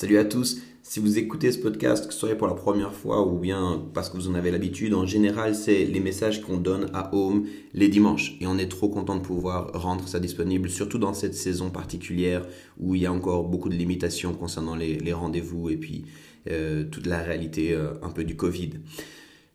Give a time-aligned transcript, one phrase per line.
[0.00, 0.62] Salut à tous.
[0.82, 4.08] Si vous écoutez ce podcast, que ce soit pour la première fois ou bien parce
[4.08, 7.88] que vous en avez l'habitude, en général, c'est les messages qu'on donne à Home les
[7.88, 8.34] dimanches.
[8.40, 12.46] Et on est trop content de pouvoir rendre ça disponible, surtout dans cette saison particulière
[12.78, 16.06] où il y a encore beaucoup de limitations concernant les, rendez-vous et puis
[16.50, 18.70] euh, toute la réalité euh, un peu du Covid.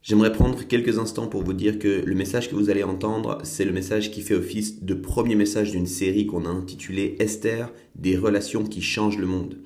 [0.03, 3.65] J'aimerais prendre quelques instants pour vous dire que le message que vous allez entendre, c'est
[3.65, 8.15] le message qui fait office de premier message d'une série qu'on a intitulée Esther, des
[8.15, 9.57] relations qui changent le monde.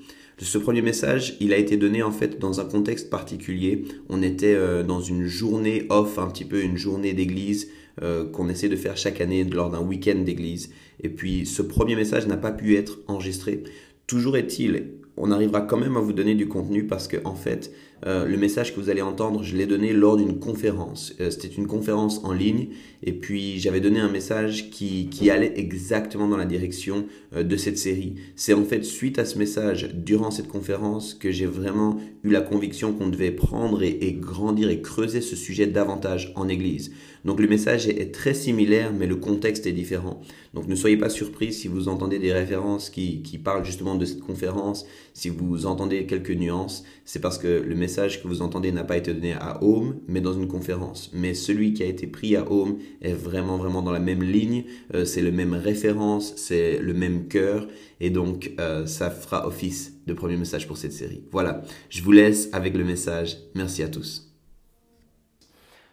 [0.42, 3.84] Ce premier message, il a été donné en fait dans un contexte particulier.
[4.08, 7.70] On était euh, dans une journée off, un petit peu une journée d'église
[8.02, 10.72] euh, qu'on essaie de faire chaque année lors d'un week-end d'église.
[11.04, 13.64] Et puis ce premier message n'a pas pu être enregistré.
[14.08, 17.74] Toujours est-il, on arrivera quand même à vous donner du contenu parce que en fait,
[18.06, 21.14] euh, le message que vous allez entendre, je l'ai donné lors d'une conférence.
[21.20, 22.70] Euh, c'était une conférence en ligne
[23.04, 27.58] et puis j'avais donné un message qui, qui allait exactement dans la direction euh, de
[27.58, 28.16] cette série.
[28.36, 32.42] C'est en fait suite à ce message, durant cette conférence, que j'ai vraiment eu la
[32.42, 36.92] conviction qu'on devait prendre et, grandir et creuser ce sujet davantage en Église.
[37.26, 40.22] Donc le message est, est, très similaire, mais le contexte est différent.
[40.54, 44.06] Donc ne soyez pas surpris si vous entendez des références qui, qui parlent justement de
[44.06, 44.86] cette conférence,
[45.20, 48.96] si vous entendez quelques nuances, c'est parce que le message que vous entendez n'a pas
[48.96, 51.12] été donné à Home, mais dans une conférence.
[51.14, 54.64] Mais celui qui a été pris à Home est vraiment, vraiment dans la même ligne.
[54.94, 57.68] Euh, c'est le même référence, c'est le même cœur.
[58.00, 61.26] Et donc, euh, ça fera office de premier message pour cette série.
[61.34, 63.40] Voilà, je vous laisse avec le message.
[63.56, 64.34] Merci à tous.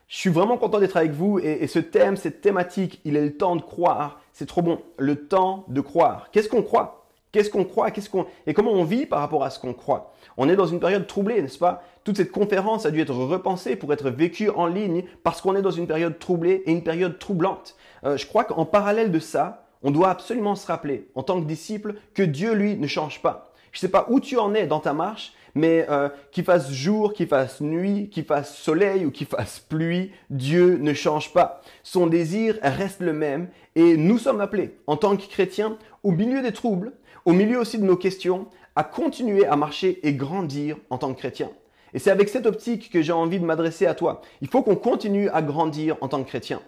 [0.06, 3.36] Je suis vraiment content d'être avec vous et, ce thème, cette thématique, il est le
[3.36, 4.20] temps de croire.
[4.32, 6.30] C'est trop bon, le temps de croire.
[6.30, 7.05] Qu'est-ce qu'on croit?
[7.36, 10.14] Qu'est-ce qu'on croit Qu'est-ce qu'on et comment on vit par rapport à ce qu'on croit?
[10.38, 11.82] On est dans une période troublée, n'est-ce pas?
[12.02, 15.60] Toute cette conférence a dû être repensée pour être vécue en ligne parce qu'on est
[15.60, 17.76] dans une période troublée et une période troublante.
[18.04, 21.46] Euh, je crois qu'en parallèle de ça, on doit absolument se rappeler, en tant que
[21.46, 23.52] disciple, que Dieu, lui, ne change pas.
[23.70, 26.72] Je ne sais pas où tu en es dans ta marche, mais euh, qu'il fasse
[26.72, 31.60] jour, qu'il fasse nuit, qu'il fasse soleil ou qu'il fasse pluie, Dieu ne change pas.
[31.82, 36.40] Son désir reste le même et nous sommes appelés, en tant que chrétiens, au milieu
[36.40, 36.92] des troubles,
[37.26, 41.18] au milieu aussi de nos questions, à continuer à marcher et grandir en tant que
[41.18, 41.50] chrétien.
[41.92, 44.22] Et c'est avec cette optique que j'ai envie de m'adresser à toi.
[44.40, 46.60] Il faut qu'on continue à grandir en tant que chrétien.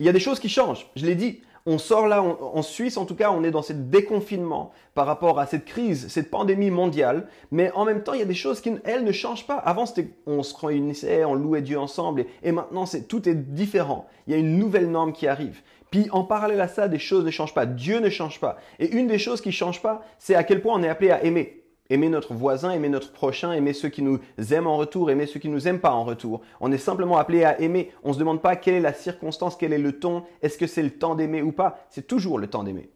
[0.00, 1.40] Il y a des choses qui changent, je l'ai dit.
[1.64, 5.38] On sort là, en Suisse en tout cas, on est dans ce déconfinement par rapport
[5.38, 7.28] à cette crise, cette pandémie mondiale.
[7.50, 9.56] Mais en même temps, il y a des choses qui, elles, ne changent pas.
[9.56, 9.84] Avant,
[10.26, 12.22] on se réunissait, on louait Dieu ensemble.
[12.22, 14.06] Et, et maintenant, tout est différent.
[14.26, 15.62] Il y a une nouvelle norme qui arrive.
[15.92, 17.66] Puis en parallèle à ça, des choses ne changent pas.
[17.66, 18.56] Dieu ne change pas.
[18.80, 21.10] Et une des choses qui ne change pas, c'est à quel point on est appelé
[21.10, 21.61] à aimer.
[21.92, 24.18] Aimer notre voisin, aimer notre prochain, aimer ceux qui nous
[24.50, 26.40] aiment en retour, aimer ceux qui nous aiment pas en retour.
[26.58, 27.92] On est simplement appelé à aimer.
[28.02, 30.66] On ne se demande pas quelle est la circonstance, quel est le ton, est-ce que
[30.66, 31.84] c'est le temps d'aimer ou pas?
[31.90, 32.88] C'est toujours le temps d'aimer.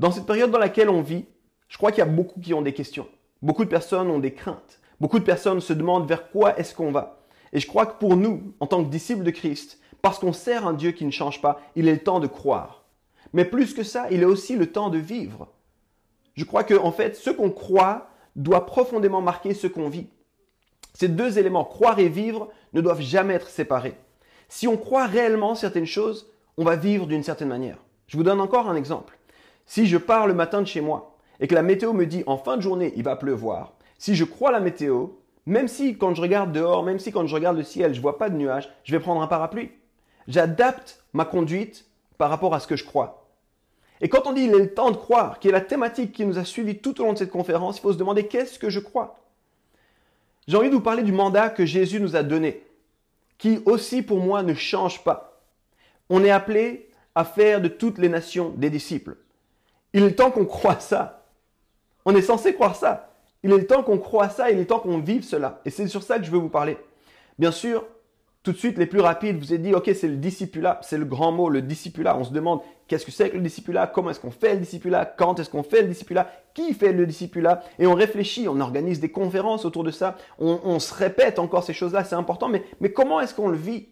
[0.00, 1.26] Dans cette période dans laquelle on vit,
[1.68, 3.06] je crois qu'il y a beaucoup qui ont des questions.
[3.42, 4.80] Beaucoup de personnes ont des craintes.
[4.98, 7.20] Beaucoup de personnes se demandent vers quoi est-ce qu'on va.
[7.52, 10.66] Et je crois que pour nous, en tant que disciples de Christ, parce qu'on sert
[10.66, 12.86] un Dieu qui ne change pas, il est le temps de croire.
[13.32, 15.46] Mais plus que ça, il est aussi le temps de vivre.
[16.34, 20.08] Je crois que, fait, ce qu'on croit doit profondément marquer ce qu'on vit.
[20.92, 23.96] Ces deux éléments, croire et vivre, ne doivent jamais être séparés.
[24.48, 27.78] Si on croit réellement certaines choses, on va vivre d'une certaine manière.
[28.06, 29.18] Je vous donne encore un exemple.
[29.66, 32.36] Si je pars le matin de chez moi et que la météo me dit en
[32.36, 35.08] fin de journée il va pleuvoir, si je crois la météo,
[35.46, 38.18] même si quand je regarde dehors, même si quand je regarde le ciel, je vois
[38.18, 39.70] pas de nuages, je vais prendre un parapluie.
[40.28, 41.86] J'adapte ma conduite
[42.18, 43.23] par rapport à ce que je crois.
[44.00, 46.26] Et quand on dit il est le temps de croire, qui est la thématique qui
[46.26, 48.70] nous a suivis tout au long de cette conférence, il faut se demander qu'est-ce que
[48.70, 49.20] je crois?
[50.46, 52.62] J'ai envie de vous parler du mandat que Jésus nous a donné,
[53.38, 55.40] qui aussi pour moi ne change pas.
[56.10, 59.16] On est appelé à faire de toutes les nations des disciples.
[59.92, 61.24] Il est temps qu'on croit ça.
[62.04, 63.10] On est censé croire ça.
[63.42, 65.60] Il est le temps qu'on croit ça, il est le temps qu'on vive cela.
[65.64, 66.78] Et c'est sur ça que je veux vous parler.
[67.38, 67.86] Bien sûr,
[68.44, 71.06] tout de suite, les plus rapides, vous avez dit, OK, c'est le discipulat, c'est le
[71.06, 72.14] grand mot, le discipulat.
[72.18, 75.06] On se demande, qu'est-ce que c'est que le discipulat Comment est-ce qu'on fait le discipulat
[75.06, 79.00] Quand est-ce qu'on fait le discipulat Qui fait le discipulat Et on réfléchit, on organise
[79.00, 82.92] des conférences autour de ça, on, se répète encore ces choses-là, c'est important, mais, mais
[82.92, 83.88] comment est-ce qu'on le vit?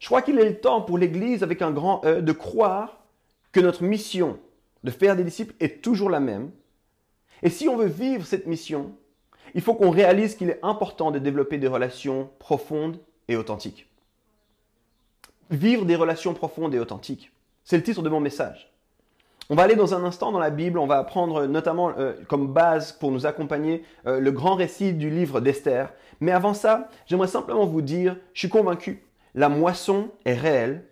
[0.00, 3.04] Je crois qu'il est le temps pour l'Église, avec un grand E, de croire
[3.52, 4.40] que notre mission
[4.82, 6.50] de faire des disciples est toujours la même.
[7.44, 8.96] Et si on veut vivre cette mission,
[9.54, 12.98] il faut qu'on réalise qu'il est important de développer des relations profondes
[13.28, 13.86] et authentiques.
[15.50, 17.32] Vivre des relations profondes et authentiques.
[17.64, 18.72] C'est le titre de mon message.
[19.48, 22.52] On va aller dans un instant dans la Bible, on va apprendre notamment euh, comme
[22.52, 25.92] base pour nous accompagner euh, le grand récit du livre d'Esther.
[26.20, 29.04] Mais avant ça, j'aimerais simplement vous dire, je suis convaincu,
[29.36, 30.84] la moisson est réelle.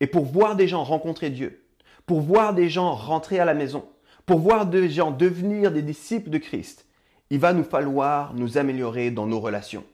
[0.00, 1.64] Et pour voir des gens rencontrer Dieu,
[2.04, 3.84] pour voir des gens rentrer à la maison,
[4.26, 6.86] pour voir des gens devenir des disciples de Christ,
[7.30, 9.84] il va nous falloir nous améliorer dans nos relations.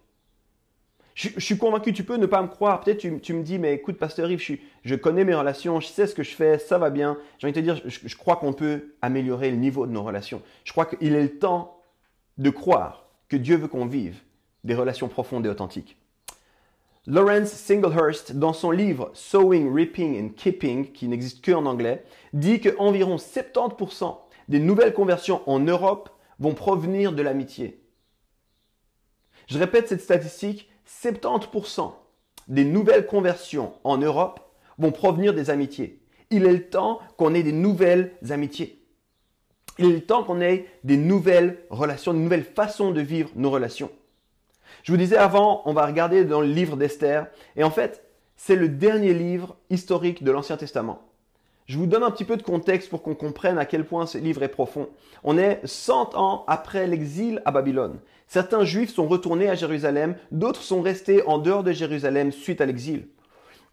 [1.14, 2.80] Je, suis convaincu, tu peux ne pas me croire.
[2.80, 4.54] Peut-être tu, tu me dis, mais écoute, Pasteur Yves, je,
[4.84, 7.18] je, connais mes relations, je sais ce que je fais, ça va bien.
[7.38, 10.02] J'ai envie de te dire, je, je crois qu'on peut améliorer le niveau de nos
[10.02, 10.42] relations.
[10.64, 11.82] Je crois qu'il est le temps
[12.38, 14.20] de croire que Dieu veut qu'on vive
[14.64, 15.96] des relations profondes et authentiques.
[17.06, 23.16] Lawrence Singlehurst, dans son livre Sowing, Reaping and Keeping, qui n'existe qu'en anglais, dit qu'environ
[23.16, 24.16] 70%
[24.48, 27.82] des nouvelles conversions en Europe vont provenir de l'amitié.
[29.48, 30.69] Je répète cette statistique,
[31.02, 31.92] 70%
[32.48, 34.40] des nouvelles conversions en Europe
[34.78, 36.02] vont provenir des amitiés.
[36.30, 38.84] Il est le temps qu'on ait des nouvelles amitiés.
[39.78, 43.50] Il est le temps qu'on ait des nouvelles relations, de nouvelles façons de vivre nos
[43.50, 43.90] relations.
[44.82, 47.26] Je vous disais avant, on va regarder dans le livre d'Esther,
[47.56, 48.04] et en fait,
[48.36, 51.09] c'est le dernier livre historique de l'Ancien Testament.
[51.70, 54.18] Je vous donne un petit peu de contexte pour qu'on comprenne à quel point ce
[54.18, 54.88] livre est profond.
[55.22, 58.00] On est 100 ans après l'exil à Babylone.
[58.26, 62.66] Certains juifs sont retournés à Jérusalem, d'autres sont restés en dehors de Jérusalem suite à
[62.66, 63.06] l'exil.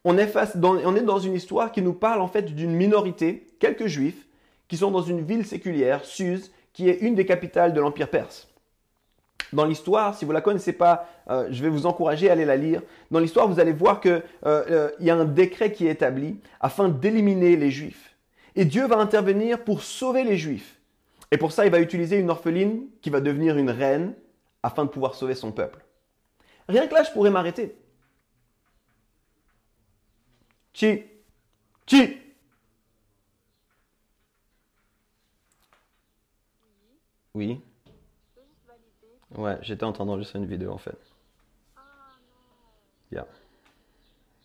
[0.04, 3.48] On est, dans, on est dans une histoire qui nous parle en fait d'une minorité,
[3.58, 4.28] quelques juifs,
[4.68, 8.47] qui sont dans une ville séculière, Suse, qui est une des capitales de l'Empire perse.
[9.54, 12.58] Dans l'histoire, si vous la connaissez pas, euh, je vais vous encourager à aller la
[12.58, 12.82] lire.
[13.12, 16.40] Dans l'histoire, vous allez voir qu'il euh, euh, y a un décret qui est établi
[16.60, 18.16] afin d'éliminer les Juifs.
[18.56, 20.80] Et Dieu va intervenir pour sauver les Juifs.
[21.32, 24.14] Et pour ça, il va utiliser une orpheline qui va devenir une reine
[24.64, 25.86] afin de pouvoir sauver son peuple.
[26.68, 27.76] Rien que là, je pourrais m'arrêter.
[30.74, 31.04] Chi,
[31.86, 32.18] chi.
[37.34, 37.62] Oui.
[39.38, 40.98] Ouais, j'étais en train d'enregistrer une vidéo en fait.
[43.12, 43.28] Yeah.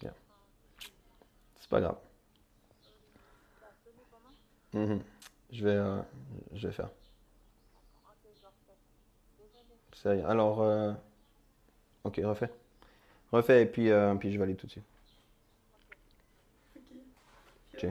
[0.02, 0.12] Yeah.
[1.58, 1.96] C'est pas grave.
[4.74, 4.98] Mm
[5.50, 6.00] Je vais, euh,
[6.54, 6.90] je vais faire.
[9.94, 10.92] C'est Alors, euh...
[12.04, 12.50] ok, refais.
[13.32, 14.84] Refais et puis, euh, puis je valide tout de suite.
[17.74, 17.86] Ok.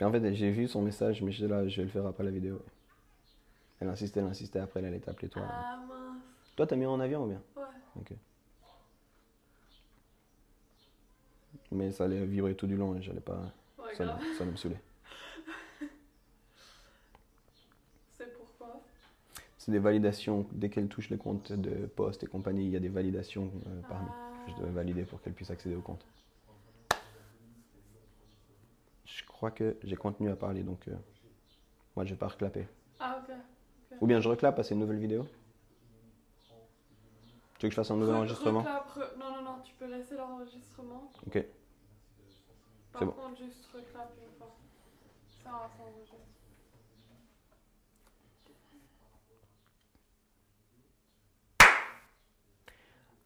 [0.00, 2.30] En fait, j'ai vu son message, mais je, là, je vais le faire après la
[2.30, 2.62] vidéo.
[3.80, 5.42] Elle insistait, elle insistait, après elle allait t'appeler toi.
[5.48, 6.22] Ah mince.
[6.56, 7.62] Toi, t'as mis en avion ou bien Ouais.
[7.96, 8.12] Ok.
[11.70, 13.52] Mais ça allait vibrer tout du long et j'allais pas.
[13.78, 14.20] Ouais, Ça, grave.
[14.36, 14.76] ça allait me saouler.
[18.12, 18.80] C'est pourquoi
[19.58, 20.46] C'est des validations.
[20.52, 23.80] Dès qu'elle touche les comptes de poste et compagnie, il y a des validations euh,
[23.88, 24.08] parmi.
[24.10, 24.30] Ah.
[24.48, 26.04] Je dois valider pour qu'elle puisse accéder au compte.
[29.04, 30.88] Je crois que j'ai contenu à parler donc.
[30.88, 30.94] euh,
[31.96, 32.66] moi, je vais pas reclapper.
[32.98, 33.34] Ah ok.
[34.00, 35.26] Ou bien je reclape, passer une nouvelle vidéo
[37.58, 39.86] Tu veux que je fasse un nouvel Re- enregistrement re- Non, non, non, tu peux
[39.86, 41.10] laisser l'enregistrement.
[41.26, 41.44] Ok.
[42.92, 43.12] Par C'est bon.
[43.12, 44.54] contre, juste reclape une fois.
[45.42, 46.18] Ça va s'enregistrer.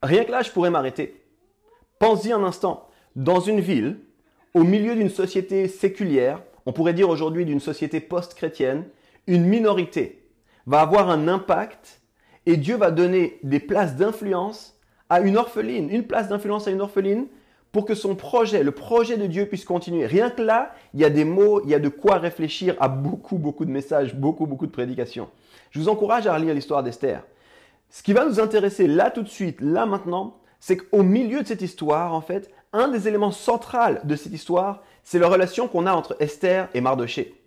[0.02, 1.20] Rien que là, je pourrais m'arrêter.
[1.98, 2.88] Pensez un instant.
[3.14, 3.98] Dans une ville,
[4.54, 8.88] au milieu d'une société séculière, on pourrait dire aujourd'hui d'une société post-chrétienne,
[9.26, 10.21] une minorité
[10.66, 12.00] va avoir un impact
[12.46, 14.76] et Dieu va donner des places d'influence
[15.08, 17.26] à une orpheline, une place d'influence à une orpheline
[17.70, 20.06] pour que son projet, le projet de Dieu puisse continuer.
[20.06, 22.88] Rien que là, il y a des mots, il y a de quoi réfléchir à
[22.88, 25.30] beaucoup, beaucoup de messages, beaucoup, beaucoup de prédications.
[25.70, 27.24] Je vous encourage à relire l'histoire d'Esther.
[27.88, 31.46] Ce qui va nous intéresser là tout de suite, là maintenant, c'est qu'au milieu de
[31.46, 35.86] cette histoire, en fait, un des éléments centraux de cette histoire, c'est la relation qu'on
[35.86, 37.41] a entre Esther et Mardoché.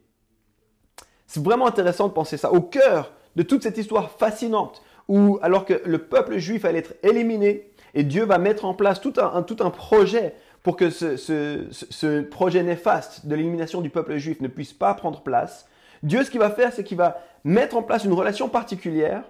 [1.28, 2.52] C'est vraiment intéressant de penser ça.
[2.52, 6.94] Au cœur de toute cette histoire fascinante, où alors que le peuple juif allait être
[7.04, 11.16] éliminé, et Dieu va mettre en place tout un, tout un projet pour que ce,
[11.18, 15.68] ce- ce- ce projet néfaste de l'élimination du peuple juif ne puisse pas prendre place,
[16.04, 19.24] Dieu ce qu'il va faire, c'est qu'il va mettre en place une relation particulière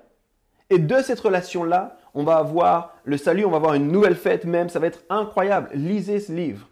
[0.70, 4.46] et de cette relation-là, on va avoir le salut, on va avoir une nouvelle fête
[4.46, 5.70] même, ça va être incroyable.
[5.74, 6.68] Lisez ce livre.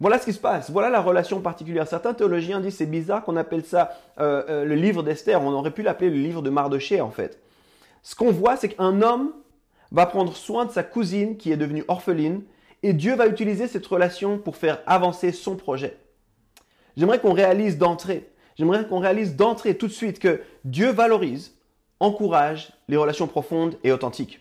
[0.00, 1.86] Voilà ce qui se passe, voilà la relation particulière.
[1.86, 5.72] Certains théologiens disent c'est bizarre qu'on appelle ça euh, euh, le livre d'Esther, on aurait
[5.72, 7.38] pu l'appeler le livre de Mardoché en fait.
[8.02, 9.32] Ce qu'on voit, c'est qu'un homme
[9.92, 12.42] va prendre soin de sa cousine qui est devenue orpheline
[12.82, 15.98] et Dieu va utiliser cette relation pour faire avancer son projet.
[16.96, 21.54] J'aimerais qu'on réalise d'entrée, j'aimerais qu'on réalise d'entrée tout de suite que Dieu valorise,
[22.00, 24.40] encourage les relations profondes et authentiques.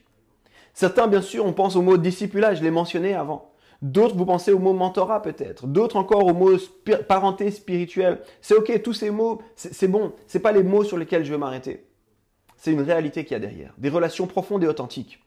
[0.73, 3.48] Certains, bien sûr, on pense au mot discipulat, je l'ai mentionné avant.
[3.81, 5.65] D'autres, vous pensez au mot mentorat peut-être.
[5.65, 6.51] D'autres encore au mot
[7.07, 8.21] parenté spirituelle.
[8.41, 10.13] C'est ok, tous ces mots, c'est c'est bon.
[10.27, 11.85] C'est pas les mots sur lesquels je veux m'arrêter.
[12.57, 13.73] C'est une réalité qu'il y a derrière.
[13.77, 15.19] Des relations profondes et authentiques.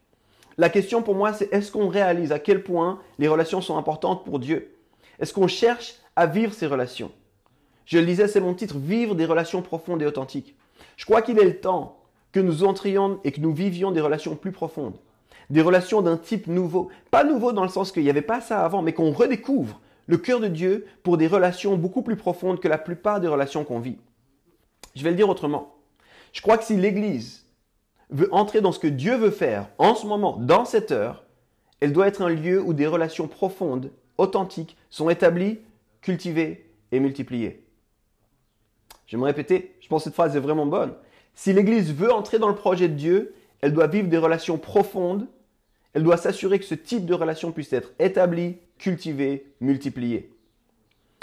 [0.59, 4.23] La question pour moi, c'est est-ce qu'on réalise à quel point les relations sont importantes
[4.25, 4.77] pour Dieu?
[5.19, 7.11] Est-ce qu'on cherche à vivre ces relations?
[7.87, 10.55] Je le disais, c'est mon titre, vivre des relations profondes et authentiques.
[10.99, 14.37] Je crois qu'il est le temps que nous entrions et que nous vivions des relations
[14.37, 14.97] plus profondes.
[15.53, 16.89] Des relations d'un type nouveau.
[17.11, 20.17] Pas nouveau dans le sens qu'il n'y avait pas ça avant, mais qu'on redécouvre le
[20.17, 23.79] cœur de Dieu pour des relations beaucoup plus profondes que la plupart des relations qu'on
[23.79, 23.99] vit.
[24.97, 25.75] Je vais le dire autrement.
[26.33, 27.45] Je crois que si l'Église
[28.09, 31.23] veut entrer dans ce que Dieu veut faire en ce moment, dans cette heure,
[31.81, 35.59] elle doit être un lieu où des relations profondes, authentiques, sont établies,
[36.01, 37.63] cultivées et multipliées.
[39.05, 40.95] Je vais me répéter, je pense que cette phrase est vraiment bonne.
[41.35, 45.27] Si l'Église veut entrer dans le projet de Dieu, elle doit vivre des relations profondes,
[45.95, 50.33] elle doit s'assurer que ce type de relation puisse être établi, cultivé, multiplié.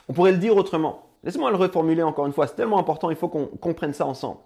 [0.08, 1.08] On pourrait le dire autrement.
[1.24, 4.40] Laissez-moi le reformuler encore une fois, c'est tellement important, il faut qu'on comprenne ça ensemble.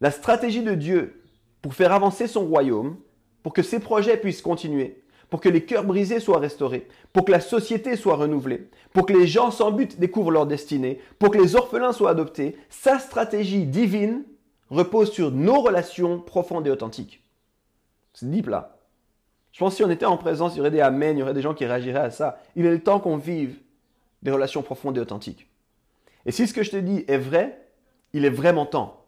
[0.00, 1.22] La stratégie de Dieu
[1.60, 2.96] pour faire avancer son royaume,
[3.42, 7.32] pour que ses projets puissent continuer, pour que les cœurs brisés soient restaurés, pour que
[7.32, 11.38] la société soit renouvelée, pour que les gens sans but découvrent leur destinée, pour que
[11.38, 14.24] les orphelins soient adoptés, sa stratégie divine
[14.70, 17.22] repose sur nos relations profondes et authentiques.
[18.12, 18.75] C'est deep là.
[19.56, 21.22] Je pense que si on était en présence, il y aurait des amens, il y
[21.22, 22.42] aurait des gens qui réagiraient à ça.
[22.56, 23.56] Il est le temps qu'on vive
[24.20, 25.48] des relations profondes et authentiques.
[26.26, 27.66] Et si ce que je te dis est vrai,
[28.12, 29.06] il est vraiment temps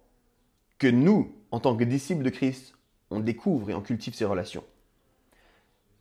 [0.79, 2.73] que nous, en tant que disciples de Christ,
[3.11, 4.65] on découvre et on cultive ces relations.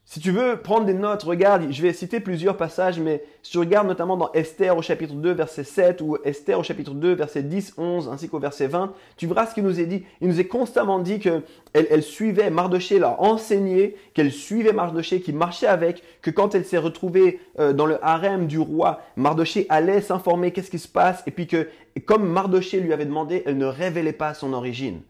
[0.09, 3.57] Si tu veux prendre des notes, regarde, je vais citer plusieurs passages, mais si tu
[3.57, 7.43] regardes notamment dans Esther au chapitre 2, verset 7, ou Esther au chapitre 2, verset
[7.43, 10.05] 10, 11, ainsi qu'au verset 20, tu verras ce qu'il nous est dit.
[10.21, 15.33] Il nous est constamment dit qu'elle elle suivait Mardoché, l'a enseigné, qu'elle suivait Mardoché, qui
[15.33, 19.99] marchait avec, que quand elle s'est retrouvée euh, dans le harem du roi, Mardoché allait
[19.99, 21.67] s'informer qu'est-ce qui se passe, et puis que,
[22.05, 25.01] comme Mardoché lui avait demandé, elle ne révélait pas son origine.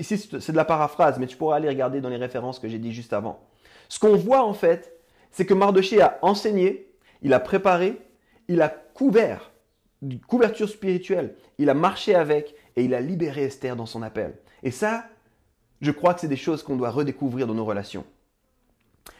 [0.00, 2.78] Ici, c'est de la paraphrase, mais tu pourras aller regarder dans les références que j'ai
[2.78, 3.38] dit juste avant.
[3.88, 4.98] Ce qu'on voit en fait,
[5.30, 6.88] c'est que Mardoché a enseigné,
[7.22, 8.00] il a préparé,
[8.48, 9.52] il a couvert,
[10.02, 14.34] une couverture spirituelle, il a marché avec et il a libéré Esther dans son appel.
[14.62, 15.06] Et ça,
[15.80, 18.04] je crois que c'est des choses qu'on doit redécouvrir dans nos relations.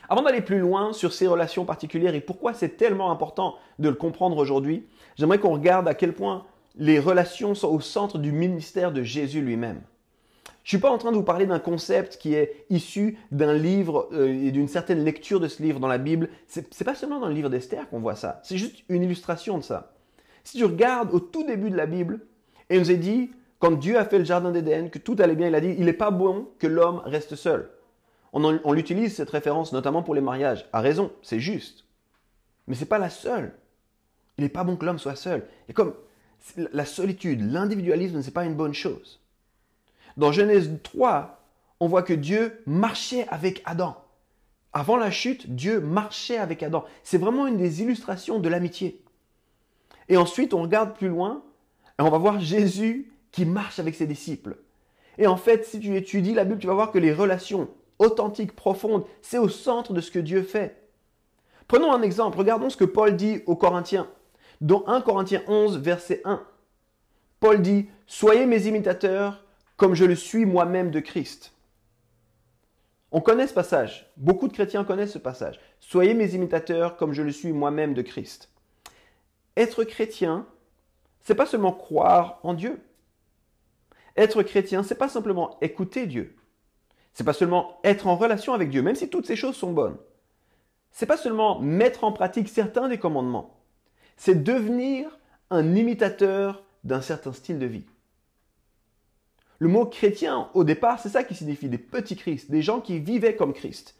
[0.08, 3.94] Avant d'aller plus loin sur ces relations particulières et pourquoi c'est tellement important de le
[3.94, 6.46] comprendre aujourd'hui, j'aimerais qu'on regarde à quel point
[6.76, 9.80] les relations sont au centre du ministère de Jésus lui-même.
[10.66, 14.08] Je suis pas en train de vous parler d'un concept qui est issu d'un livre
[14.10, 16.28] euh, et d'une certaine lecture de ce livre dans la Bible.
[16.48, 18.40] C'est c'est pas seulement dans le livre d'Esther qu'on voit ça.
[18.42, 19.92] C'est juste une illustration de ça.
[20.42, 22.18] Si tu regardes au tout début de la Bible,
[22.68, 23.30] il nous est dit,
[23.60, 25.84] quand Dieu a fait le jardin d'Éden, que tout allait bien, il a dit, il
[25.84, 27.70] n'est pas bon que l'homme reste seul.
[28.32, 30.66] On, en- l'utilise cette référence notamment pour les mariages.
[30.72, 31.84] À raison, c'est juste.
[32.66, 33.52] Mais c'est pas la seule.
[34.36, 35.46] Il n'est pas bon que l'homme soit seul.
[35.68, 35.94] Et comme
[36.72, 39.20] la solitude, l'individualisme, c'est pas une bonne chose.
[40.16, 41.42] Dans Genèse 3,
[41.80, 44.02] on voit que Dieu marchait avec Adam.
[44.72, 46.84] Avant la chute, Dieu marchait avec Adam.
[47.02, 49.02] C'est vraiment une des illustrations de l'amitié.
[50.08, 51.42] Et ensuite, on regarde plus loin
[51.98, 54.56] et on va voir Jésus qui marche avec ses disciples.
[55.18, 57.68] Et en fait, si tu étudies la Bible, tu vas voir que les relations
[57.98, 60.82] authentiques, profondes, c'est au centre de ce que Dieu fait.
[61.68, 62.38] Prenons un exemple.
[62.38, 64.08] Regardons ce que Paul dit aux Corinthiens.
[64.60, 66.42] Dans 1 Corinthiens 11, verset 1.
[67.40, 69.42] Paul dit, Soyez mes imitateurs
[69.76, 71.52] comme je le suis moi-même de Christ.
[73.12, 74.10] On connaît ce passage.
[74.16, 75.60] Beaucoup de chrétiens connaissent ce passage.
[75.80, 78.50] Soyez mes imitateurs comme je le suis moi-même de Christ.
[79.56, 80.46] Être chrétien,
[81.22, 82.80] c'est pas seulement croire en Dieu.
[84.16, 86.36] Être chrétien, c'est pas simplement écouter Dieu.
[87.12, 89.96] C'est pas seulement être en relation avec Dieu, même si toutes ces choses sont bonnes.
[90.90, 93.60] C'est pas seulement mettre en pratique certains des commandements.
[94.16, 95.18] C'est devenir
[95.50, 97.86] un imitateur d'un certain style de vie.
[99.58, 102.98] Le mot chrétien, au départ, c'est ça qui signifie des petits Christ, des gens qui
[102.98, 103.94] vivaient comme Christ.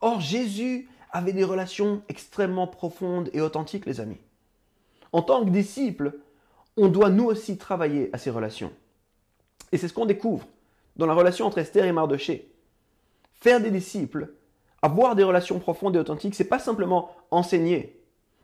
[0.00, 4.20] Or, Jésus avait des relations extrêmement profondes et authentiques, les amis.
[5.12, 6.18] En tant que disciples,
[6.76, 8.72] on doit nous aussi travailler à ces relations.
[9.72, 10.46] Et c'est ce qu'on découvre
[10.96, 12.52] dans la relation entre Esther et Mardoché.
[13.32, 14.34] Faire des disciples,
[14.82, 18.02] avoir des relations profondes et authentiques, c'est pas simplement enseigner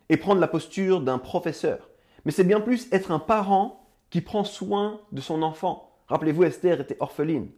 [0.09, 1.89] et prendre la posture d'un professeur,
[2.25, 5.92] mais c'est bien plus être un parent qui prend soin de son enfant.
[6.13, 7.49] Rappelez-vous, Esther était orpheline.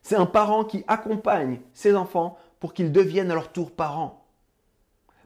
[0.00, 4.24] C'est un parent qui accompagne ses enfants pour qu'ils deviennent à leur tour parents.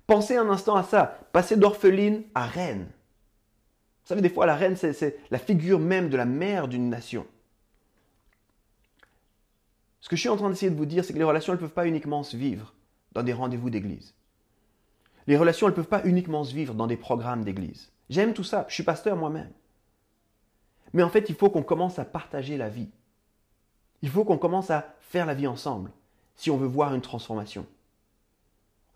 [0.06, 2.84] Pensez un instant à ça, passer d'orpheline à reine.
[2.84, 7.26] Vous savez, des fois, la reine, c'est- la figure même de la mère d'une nation.
[10.00, 11.58] Ce que je suis en train d'essayer de vous dire, c'est que les relations, ne
[11.58, 12.72] peuvent pas uniquement se vivre
[13.12, 14.14] dans des rendez-vous d'église.
[15.26, 17.92] Les relations, ne peuvent pas uniquement se vivre dans des programmes d'église.
[18.08, 19.52] J'aime tout ça, je suis pasteur moi-même.
[20.92, 22.88] Mais en fait, il faut qu'on commence à partager la vie.
[24.02, 25.90] Il faut qu'on commence à faire la vie ensemble
[26.34, 27.66] si on veut voir une transformation.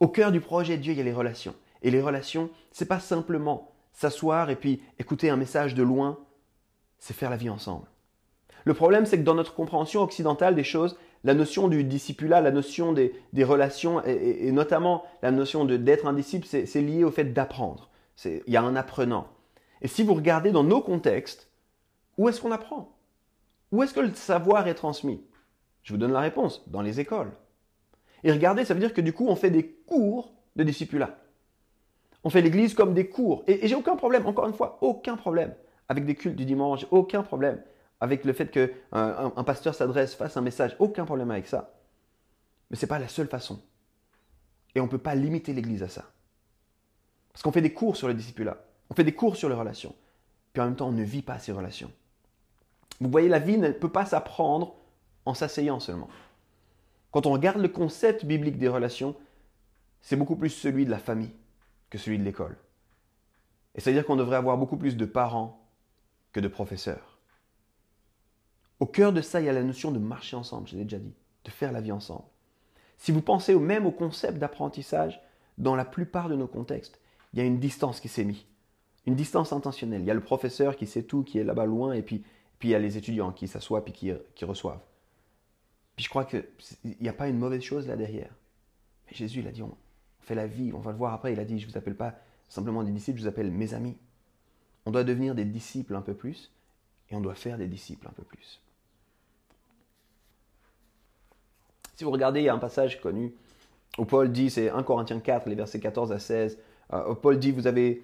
[0.00, 1.54] Au cœur du projet de Dieu, il y a les relations.
[1.82, 6.18] Et les relations, c'est pas simplement s'asseoir et puis écouter un message de loin,
[6.98, 7.86] c'est faire la vie ensemble.
[8.64, 12.50] Le problème, c'est que dans notre compréhension occidentale des choses, la notion du discipulat, la
[12.50, 13.12] notion des,
[13.44, 17.90] relations, et, et- notamment la notion d'être un disciple, c'est lié au fait d'apprendre.
[18.24, 19.28] Il y a un apprenant.
[19.82, 21.50] Et si vous regardez dans nos contextes,
[22.16, 22.96] où est-ce qu'on apprend?
[23.72, 25.24] Où est-ce que le savoir est transmis?
[25.82, 27.32] Je vous donne la réponse, dans les écoles.
[28.22, 31.18] Et regardez, ça veut dire que du coup, on fait des cours de discipulat.
[32.22, 33.44] On fait l'église comme des cours.
[33.46, 35.54] Et, j'ai aucun problème, encore une fois, aucun problème
[35.88, 37.62] avec des cultes du dimanche, aucun problème
[38.00, 41.74] avec le fait qu'un un, un pasteur s'adresse, fasse un message, aucun problème avec ça.
[42.70, 43.62] Mais ce n'est pas la seule façon.
[44.74, 46.04] Et on ne peut pas limiter l'église à ça.
[47.32, 49.94] Parce qu'on fait des cours sur le discipulat, on fait des cours sur les relations,
[50.52, 51.90] puis en même temps, on ne vit pas ces relations.
[53.00, 54.74] Vous voyez, la vie ne peut pas s'apprendre
[55.24, 56.08] en s'asseyant seulement.
[57.10, 59.14] Quand on regarde le concept biblique des relations,
[60.00, 61.32] c'est beaucoup plus celui de la famille
[61.90, 62.56] que celui de l'école.
[63.74, 65.64] Et c'est-à-dire qu'on devrait avoir beaucoup plus de parents
[66.32, 67.18] que de professeurs.
[68.80, 70.98] Au cœur de ça, il y a la notion de marcher ensemble, je l'ai déjà
[70.98, 72.24] dit, de faire la vie ensemble.
[72.98, 75.20] Si vous pensez même au concept d'apprentissage,
[75.58, 76.98] dans la plupart de nos contextes,
[77.32, 78.44] il y a une distance qui s'est mise.
[79.06, 80.02] Une distance intentionnelle.
[80.02, 82.24] Il y a le professeur qui sait tout, qui est là-bas loin, et puis,
[82.64, 84.80] puis il y a les étudiants qui s'assoient puis qui, qui reçoivent.
[85.96, 86.46] Puis je crois qu'il
[86.98, 88.30] n'y a pas une mauvaise chose là derrière.
[89.06, 89.76] Mais Jésus, il a dit, on
[90.22, 91.94] fait la vie, on va le voir après, il a dit, je ne vous appelle
[91.94, 92.14] pas
[92.48, 93.98] simplement des disciples, je vous appelle mes amis.
[94.86, 96.50] On doit devenir des disciples un peu plus,
[97.10, 98.62] et on doit faire des disciples un peu plus.
[101.96, 103.34] Si vous regardez, il y a un passage connu
[103.98, 106.56] où Paul dit, c'est 1 Corinthiens 4, les versets 14 à 16,
[106.94, 108.02] euh, Paul dit, vous avez,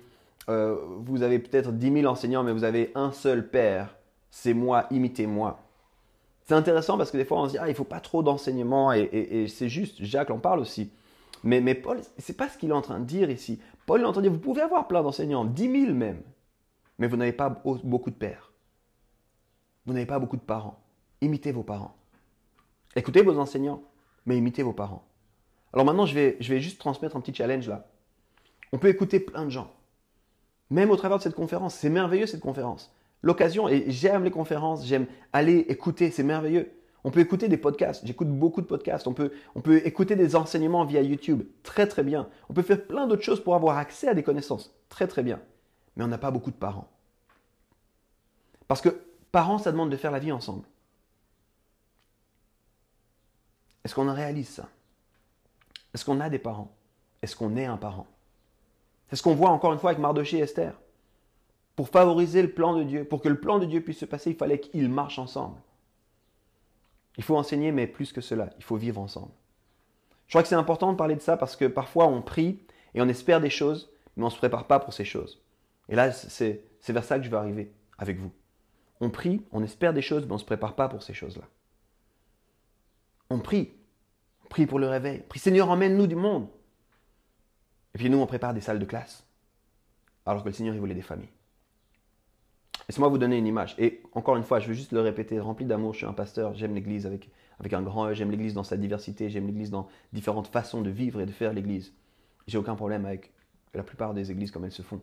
[0.50, 3.96] euh, vous avez peut-être 10 000 enseignants, mais vous avez un seul Père,
[4.30, 5.60] c'est moi, imitez-moi.
[6.46, 8.92] C'est intéressant parce que des fois on se dit, ah, il faut pas trop d'enseignement,
[8.92, 10.90] et, c'est juste, Jacques en parle aussi.
[11.42, 13.60] Mais, mais Paul, c'est pas ce qu'il est en train de dire ici.
[13.86, 16.22] Paul est en train de dire, vous pouvez avoir plein d'enseignants, 10 000 même,
[16.98, 18.52] mais vous n'avez pas beau- beaucoup de pères.
[19.86, 20.78] Vous n'avez pas beaucoup de parents.
[21.20, 21.96] Imitez vos parents.
[22.96, 23.82] Écoutez vos enseignants,
[24.26, 25.04] mais imitez vos parents.
[25.72, 27.86] Alors maintenant, je vais, je vais juste transmettre un petit challenge là.
[28.72, 29.70] On peut écouter plein de gens,
[30.68, 31.74] même au travers de cette conférence.
[31.74, 32.92] C'est merveilleux cette conférence.
[33.22, 36.72] L'occasion, et j'aime les conférences, j'aime aller écouter, c'est merveilleux.
[37.04, 39.32] On peut écouter des podcasts, j'écoute beaucoup de podcasts, on peut,
[39.84, 42.28] écouter des enseignements via YouTube, très très bien.
[42.48, 45.40] On peut faire plein d'autres choses pour avoir accès à des connaissances, très très bien.
[45.96, 46.88] Mais on n'a pas beaucoup de parents.
[48.68, 49.02] Parce que
[49.32, 50.66] parents, ça demande de faire la vie ensemble.
[53.84, 54.68] Est-ce qu'on réalise ça?
[55.94, 56.70] Est-ce qu'on a des parents?
[57.22, 58.06] Est-ce qu'on est un parent?
[59.08, 60.78] C'est ce qu'on voit encore une fois avec Mardoché et Esther.
[61.80, 64.32] Pour favoriser le plan de Dieu, pour que le plan de Dieu puisse se passer,
[64.32, 65.56] il fallait qu'ils marchent ensemble.
[67.16, 69.32] Il faut enseigner, mais plus que cela, il faut vivre ensemble.
[70.26, 72.60] Je crois que c'est important de parler de ça parce que parfois on prie
[72.92, 75.42] et on espère des choses, mais on ne se prépare pas pour ces choses.
[75.88, 78.30] Et là, c'est vers ça que je veux arriver avec vous.
[79.00, 81.48] On prie, on espère des choses, mais on ne se prépare pas pour ces choses-là.
[83.30, 83.72] On prie.
[84.44, 85.22] On prie pour le réveil.
[85.24, 86.46] On prie, Seigneur, emmène-nous du monde.
[87.94, 89.24] Et puis nous, on prépare des salles de classe.
[90.26, 91.30] Alors que le Seigneur, il voulait des familles.
[92.90, 93.76] Laissez-moi vous donner une image.
[93.78, 96.54] Et encore une fois, je veux juste le répéter, rempli d'amour, je suis un pasteur,
[96.54, 99.86] j'aime l'Église avec, avec un grand E, j'aime l'Église dans sa diversité, j'aime l'Église dans
[100.12, 101.92] différentes façons de vivre et de faire l'Église.
[102.48, 103.30] J'ai aucun problème avec
[103.74, 105.00] la plupart des églises comme elles se font.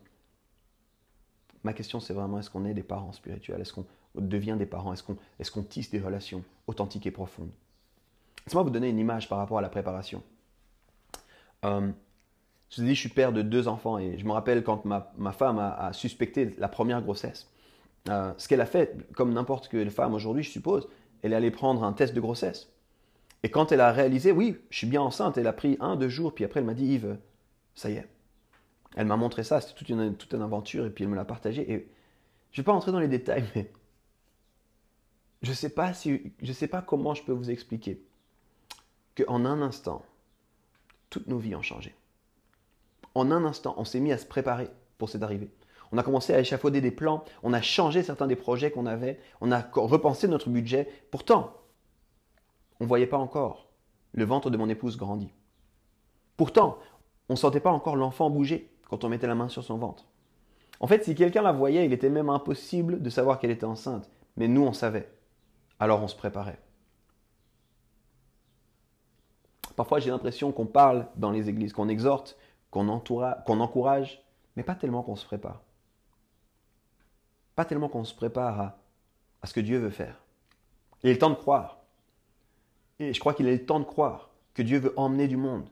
[1.64, 3.62] Ma question, c'est vraiment est-ce qu'on est des parents spirituels?
[3.62, 4.92] Est-ce qu'on devient des parents?
[4.92, 5.04] Est-ce
[5.52, 7.52] qu'on est tisse des relations authentiques et profondes?
[8.46, 10.22] Laissez-moi vous donner une image par rapport à la préparation.
[11.64, 11.90] Euh,
[12.70, 14.84] je vous ai dit, je suis père de deux enfants et je me rappelle quand
[14.84, 17.50] ma, ma femme a suspecté la première grossesse.
[18.10, 20.88] Euh, ce qu'elle a fait, comme n'importe quelle femme aujourd'hui, je suppose,
[21.22, 22.72] elle est allée prendre un test de grossesse.
[23.44, 26.10] Et quand elle a réalisé, oui, je suis bien enceinte, elle a pris un, deux
[26.10, 27.18] jours, puis après elle m'a dit, Yves,
[27.76, 28.08] ça y est.
[28.96, 31.26] Elle m'a montré ça, c'était toute une, toute une aventure, et puis elle me l'a
[31.26, 31.72] partagé.
[31.72, 31.92] Et
[32.52, 33.72] je ne vais pas rentrer dans les détails, mais
[35.42, 38.02] je ne sais, pas si, je sais pas comment je peux vous expliquer
[39.16, 40.04] qu'en un instant,
[41.10, 41.96] toutes nos vies ont changé.
[43.14, 45.50] En un instant, on s'est mis à se préparer pour cette arrivée.
[45.92, 49.20] On a commencé à échafauder des plans, on a changé certains des projets qu'on avait,
[49.42, 50.88] on a repensé notre budget.
[51.12, 51.54] Pourtant,
[52.80, 53.70] on ne voyait pas encore
[54.14, 55.30] le ventre de mon épouse grandir.
[56.36, 56.78] Pourtant,
[57.30, 60.06] on ne sentait pas encore l'enfant bouger quand on mettait la main sur son ventre.
[60.80, 64.10] En fait, si quelqu'un la voyait, il était même impossible de savoir qu'elle était enceinte.
[64.36, 65.10] Mais nous, on savait.
[65.80, 66.60] Alors on se préparait.
[69.76, 72.38] Parfois, j'ai l'impression qu'on parle dans les églises, qu'on exhorte,
[72.72, 74.24] qu'on encourage,
[74.56, 75.62] mais pas tellement qu'on se prépare.
[77.58, 78.76] Pas tellement qu'on se prépare
[79.42, 80.22] à, ce que Dieu veut faire.
[81.02, 81.80] Il est temps de croire.
[83.00, 85.68] Et je crois qu'il est le temps de croire que Dieu veut emmener du monde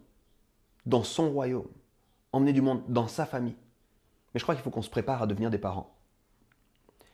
[0.87, 1.69] dans son royaume,
[2.31, 3.55] emmener du monde dans sa famille.
[4.33, 5.95] Mais je crois qu'il faut qu'on se prépare à devenir des parents.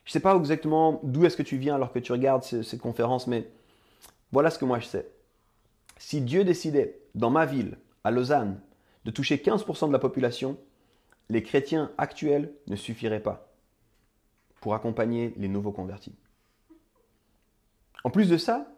[0.06, 2.80] Je ne sais pas exactement d'où est-ce que tu viens alors que tu regardes cette
[2.80, 3.52] conférence, mais
[4.32, 5.12] voilà ce que moi je sais.
[5.98, 8.62] Si Dieu décidait, dans ma ville, à Lausanne,
[9.04, 10.58] de toucher 15% de la population,
[11.28, 13.51] les chrétiens actuels ne suffiraient pas
[14.62, 16.16] pour accompagner les nouveaux convertis.
[18.06, 18.72] En plus de ça,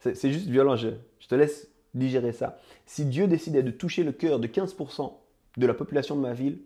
[0.00, 0.88] c'est juste violent, je,
[1.28, 2.58] te laisse digérer ça.
[2.86, 5.14] Si Dieu décidait de toucher le cœur de 15%
[5.58, 6.60] de la population de ma ville,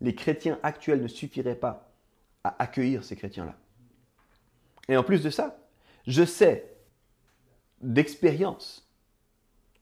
[0.00, 1.92] les chrétiens actuels ne suffiraient pas
[2.42, 3.56] à accueillir ces chrétiens-là.
[4.88, 5.58] Et en plus de ça,
[6.06, 6.74] je sais
[7.82, 8.90] d'expérience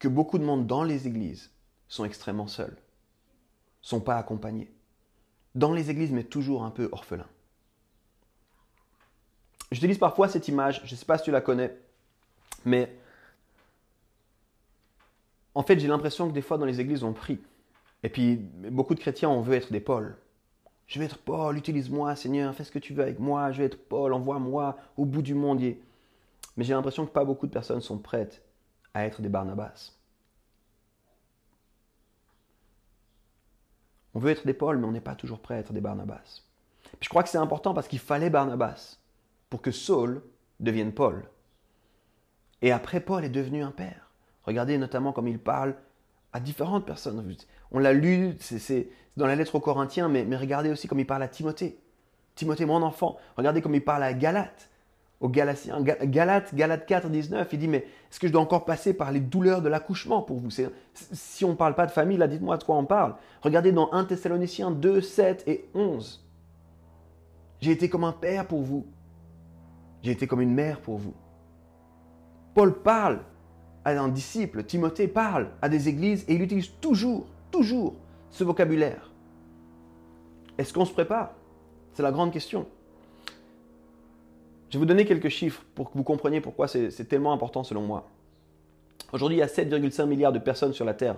[0.00, 1.52] que beaucoup de monde dans les églises
[1.86, 2.76] sont extrêmement seuls,
[3.80, 4.72] sont pas accompagnés.
[5.54, 7.28] Dans les églises, mais toujours un peu orphelins.
[9.70, 11.76] J'utilise parfois cette image, je ne sais pas si tu la connais,
[12.64, 12.90] mais
[15.54, 17.40] en fait, j'ai l'impression que des fois dans les églises, on prie.
[18.02, 20.16] Et puis, beaucoup de chrétiens, on veut être des Paul.
[20.86, 23.50] Je veux être Paul, utilise-moi, Seigneur, fais ce que tu veux avec moi.
[23.52, 25.60] Je veux être Paul, envoie-moi au bout du monde.
[25.60, 28.42] Mais j'ai l'impression que pas beaucoup de personnes sont prêtes
[28.94, 29.92] à être des Barnabas.
[34.14, 36.42] On veut être des Paul, mais on n'est pas toujours prêt à être des Barnabas.
[37.00, 38.97] Je crois que c'est important parce qu'il fallait Barnabas
[39.50, 40.22] pour que Saul
[40.60, 41.28] devienne Paul.
[42.62, 44.10] Et après, Paul est devenu un père.
[44.44, 45.74] Regardez notamment comme il parle
[46.32, 47.36] à différentes personnes.
[47.70, 51.06] On l'a lu, c'est dans la lettre aux Corinthiens, mais, mais, regardez aussi comme il
[51.06, 51.78] parle à Timothée.
[52.34, 53.16] Timothée, mon enfant.
[53.36, 54.70] Regardez comme il parle à Galate,
[55.20, 55.80] aux Galatiens.
[55.82, 59.20] Galate, Galate 4, 19, il dit, mais est-ce que je dois encore passer par les
[59.20, 60.50] douleurs de l'accouchement pour vous?
[60.92, 63.16] Si on ne parle pas de famille, là, dites-moi de quoi on parle.
[63.42, 66.24] Regardez dans 1 Thessaloniciens 2, 7 et 11.
[67.60, 68.86] J'ai été comme un père pour vous.
[70.02, 71.14] J'ai été comme une mère pour vous.
[72.54, 73.20] Paul parle
[73.84, 77.94] à un disciple, Timothée parle à des églises et il utilise toujours, toujours
[78.30, 79.10] ce vocabulaire.
[80.58, 81.30] Est-ce qu'on se prépare?
[81.92, 82.66] C'est la grande question.
[84.68, 87.82] Je vais vous donner quelques chiffres pour que vous compreniez pourquoi c'est tellement important selon
[87.82, 88.08] moi.
[89.12, 91.16] Aujourd'hui, il y a 7,5 milliards de personnes sur la Terre.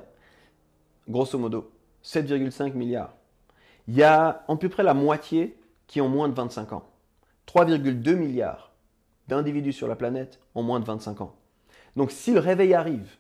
[1.09, 1.73] Grosso modo,
[2.05, 3.13] 7,5 milliards.
[3.89, 6.85] Il y a à peu près la moitié qui ont moins de 25 ans.
[7.49, 8.70] 3,2 milliards
[9.31, 11.37] d'individus sur la planète ont moins de 25 ans.
[11.97, 13.17] Donc si le réveil arrive,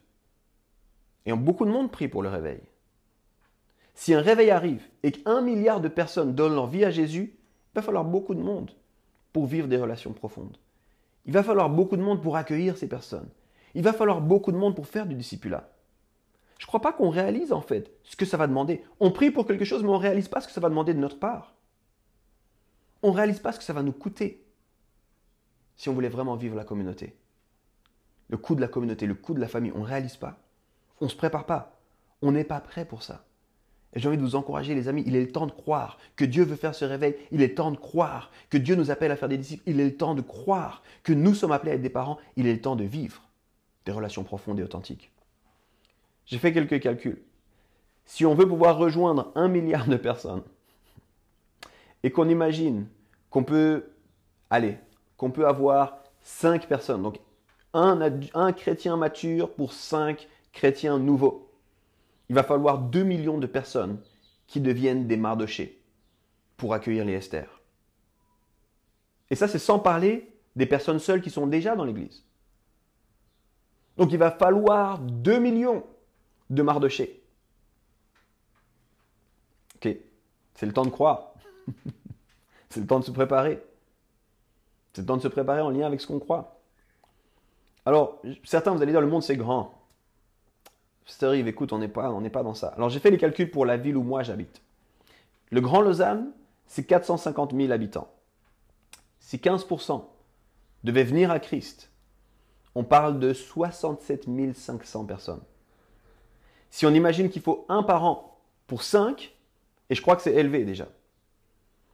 [1.26, 2.60] et beaucoup de monde prie pour le réveil,
[3.94, 7.74] si un réveil arrive et qu'un milliard de personnes donnent leur vie à Jésus, il
[7.74, 8.70] va falloir beaucoup de monde
[9.32, 10.56] pour vivre des relations profondes.
[11.26, 13.28] Il va falloir beaucoup de monde pour accueillir ces personnes.
[13.74, 15.70] Il va falloir beaucoup de monde pour faire du discipulat.
[16.58, 18.82] Je ne crois pas qu'on réalise en fait ce que ça va demander.
[18.98, 20.94] On prie pour quelque chose, mais on ne réalise pas ce que ça va demander
[20.94, 21.54] de notre part.
[23.02, 24.44] On ne réalise pas ce que ça va nous coûter
[25.80, 27.14] si on voulait vraiment vivre la communauté.
[28.28, 30.38] Le coût de la communauté, le coût de la famille, on ne réalise pas.
[31.00, 31.80] On ne se prépare pas.
[32.20, 33.24] On n'est pas prêt pour ça.
[33.94, 36.26] Et j'ai envie de vous encourager, les amis, il est le temps de croire que
[36.26, 37.16] Dieu veut faire ce réveil.
[37.32, 39.62] Il est le temps de croire que Dieu nous appelle à faire des disciples.
[39.64, 42.18] Il est le temps de croire que nous sommes appelés à être des parents.
[42.36, 43.22] Il est le temps de vivre
[43.86, 45.10] des relations profondes et authentiques.
[46.26, 47.22] J'ai fait quelques calculs.
[48.04, 50.42] Si on veut pouvoir rejoindre un milliard de personnes
[52.02, 52.86] et qu'on imagine
[53.30, 53.92] qu'on peut,
[54.50, 54.76] aller,
[55.20, 57.20] qu'on peut avoir cinq personnes, donc
[57.74, 58.00] un,
[58.34, 61.50] un chrétien mature pour cinq chrétiens nouveaux
[62.30, 64.00] il va falloir 2 millions de personnes
[64.46, 65.82] qui deviennent des Mardochés
[66.56, 67.60] pour accueillir les Esther.
[69.30, 72.24] Et ça, c'est sans parler des personnes seules qui sont déjà dans l'Église.
[73.96, 75.84] Donc il va falloir 2 millions
[76.50, 77.20] de Mardochés.
[79.74, 79.96] Ok,
[80.54, 81.34] c'est le temps de croire.
[82.68, 83.60] c'est le temps de se préparer.
[84.92, 86.60] C'est le temps de se préparer en lien avec ce qu'on croit.
[87.86, 89.74] Alors, certains, vous allez dire, le monde c'est grand.
[91.06, 92.68] Steve, écoute, on n'est pas, pas dans ça.
[92.68, 94.62] Alors j'ai fait les calculs pour la ville où moi j'habite.
[95.50, 96.30] Le Grand Lausanne,
[96.66, 98.08] c'est 450 000 habitants.
[99.18, 100.04] Si 15%
[100.84, 101.90] devaient venir à Christ,
[102.76, 105.42] on parle de 67 500 personnes.
[106.70, 109.34] Si on imagine qu'il faut un par an pour 5,
[109.90, 110.86] et je crois que c'est élevé déjà,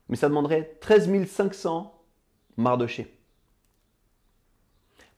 [0.08, 1.95] mais ça demanderait 13 500
[2.56, 3.12] Mardochés.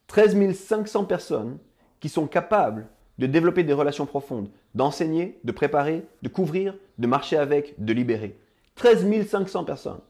[0.09, 1.59] 13 500 personnes
[2.01, 7.37] qui sont capables de développer des relations profondes, d'enseigner, de préparer, de couvrir, de marcher
[7.37, 8.39] avec, de libérer.
[8.77, 10.01] 13 500 personnes.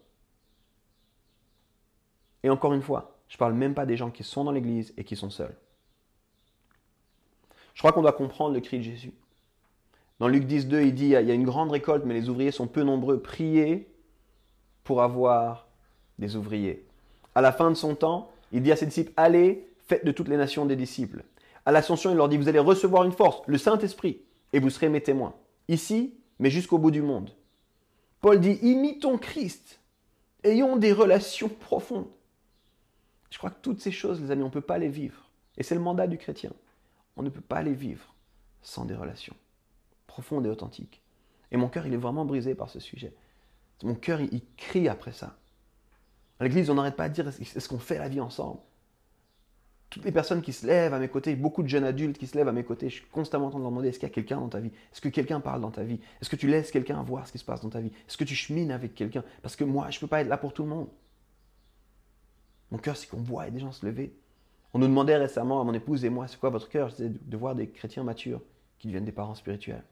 [2.43, 4.93] Et encore une fois, je ne parle même pas des gens qui sont dans l'église
[4.97, 5.55] et qui sont seuls.
[7.75, 9.13] Je crois qu'on doit comprendre le cri de Jésus.
[10.19, 12.51] Dans Luc 10, 2, il dit, il y a une grande récolte, mais les ouvriers
[12.51, 13.21] sont peu nombreux.
[13.21, 13.89] Priez
[14.83, 15.69] pour avoir
[16.19, 16.88] des ouvriers.
[17.39, 20.27] À la fin de son temps, il dit à ses disciples, allez, faites de toutes
[20.27, 21.23] les nations des disciples.
[21.67, 24.21] À l'ascension, il leur dit, vous allez recevoir une force, le Saint-Esprit,
[24.53, 25.37] et vous serez mes témoins.
[25.69, 27.31] Ici, mais jusqu'au bout du monde.
[28.21, 29.79] Paul dit, imitons Christ,
[30.43, 32.11] ayons des relations profondes.
[33.31, 35.31] Je crois que toutes ces choses, les amis, on ne peut pas les vivre.
[35.59, 36.51] Et c'est le mandat du chrétien.
[37.17, 38.17] On ne peut pas les vivre
[38.63, 39.37] sans des relations
[40.09, 41.03] profondes et authentiques.
[41.53, 43.15] Et mon cœur, il est vraiment brisé par ce sujet.
[43.85, 45.37] Mon cœur, il, crie après ça.
[46.41, 48.61] À l'église, on n'arrête pas de dire est-ce qu'on fait la vie ensemble?
[49.91, 52.37] Toutes les personnes qui se lèvent à mes côtés, beaucoup de jeunes adultes qui se
[52.37, 54.13] lèvent à mes côtés, je suis constamment en train de leur demander est-ce qu'il y
[54.13, 54.71] a quelqu'un dans ta vie?
[54.93, 55.99] Est-ce que quelqu'un parle dans ta vie?
[56.21, 57.91] Est-ce que tu laisses quelqu'un voir ce qui se passe dans ta vie?
[58.07, 59.25] Est-ce que tu chemines avec quelqu'un?
[59.41, 60.89] Parce que moi, je ne peux pas être là pour tout le monde.
[62.71, 64.15] Mon cœur, c'est qu'on voit des gens se lever.
[64.75, 66.93] On nous demandait récemment, à mon épouse et moi, c'est quoi votre cœur?
[66.93, 68.43] C'est de voir des chrétiens matures
[68.79, 69.85] qui deviennent des parents spirituels.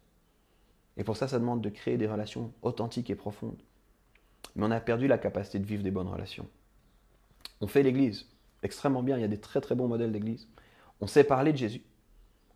[0.98, 3.62] Et pour ça, ça demande de créer des relations authentiques et profondes.
[4.54, 6.48] Mais on a perdu la capacité de vivre des bonnes relations.
[7.61, 8.26] On fait l'église
[8.62, 10.48] extrêmement bien, il y a des très très bons modèles d'église.
[11.00, 11.82] On sait parler de Jésus,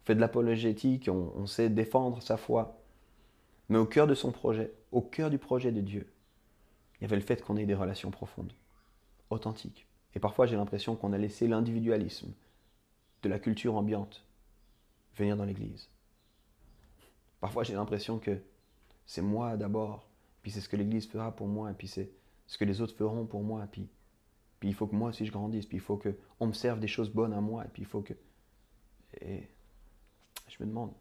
[0.03, 2.79] on fait de l'apologétique, on, on sait défendre sa foi.
[3.69, 6.13] Mais au cœur de son projet, au cœur du projet de Dieu,
[7.01, 8.53] il y avait le fait qu'on ait des relations profondes,
[9.31, 9.87] authentiques.
[10.15, 12.33] Et parfois, j'ai l'impression qu'on a laissé l'individualisme
[13.23, 14.25] de la culture ambiante
[15.17, 15.89] venir dans l'Église.
[17.41, 18.39] Parfois, j'ai l'impression que
[19.07, 20.10] c'est moi d'abord,
[20.43, 22.11] puis c'est ce que l'Église fera pour moi, et puis c'est
[22.47, 23.89] ce que les autres feront pour moi, puis,
[24.59, 26.89] puis il faut que moi aussi je grandisse, puis il faut qu'on me serve des
[26.89, 28.15] choses bonnes à moi, et puis il faut que...
[29.21, 29.49] Et
[30.49, 30.93] je me demande,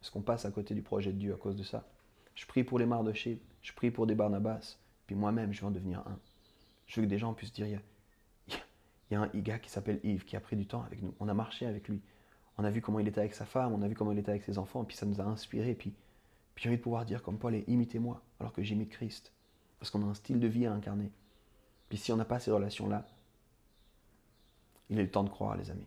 [0.00, 1.86] est-ce qu'on passe à côté du projet de Dieu à cause de ça?
[2.34, 5.70] Je prie pour les Mardochées, je prie pour des Barnabas, puis moi-même je veux en
[5.70, 6.18] devenir un.
[6.86, 7.78] Je veux que des gens puissent dire, il
[9.10, 11.14] y a un gars qui s'appelle Yves qui a pris du temps avec nous.
[11.20, 12.00] On a marché avec lui.
[12.58, 14.30] On a vu comment il était avec sa femme, on a vu comment il était
[14.30, 15.74] avec ses enfants, puis ça nous a inspiré.
[15.74, 15.94] Puis,
[16.54, 19.32] puis j'ai envie de pouvoir dire comme Paul, imitez-moi, alors que j'imite Christ.
[19.78, 21.10] Parce qu'on a un style de vie à incarner.
[21.88, 23.06] Puis si on n'a pas ces relations-là,
[24.90, 25.86] il est le temps de croire, les amis.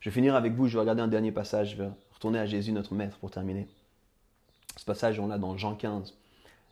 [0.00, 2.46] Je vais finir avec vous, je vais regarder un dernier passage, je vais retourner à
[2.46, 3.68] Jésus, notre Maître, pour terminer.
[4.76, 6.14] Ce passage, on l'a dans Jean 15,